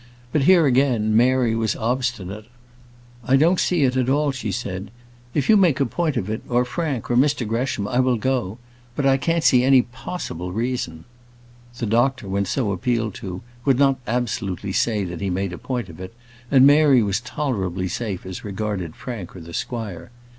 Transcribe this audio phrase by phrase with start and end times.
[0.31, 2.47] But here, again, Mary was obstinate.
[3.23, 4.89] "I don't see it at all," she said.
[5.35, 8.57] "If you make a point of it, or Frank, or Mr Gresham, I will go;
[8.95, 11.05] but I can't see any possible reason."
[11.77, 15.87] The doctor, when so appealed to, would not absolutely say that he made a point
[15.87, 16.15] of it,
[16.49, 20.09] and Mary was tolerably safe as regarded Frank or the squire.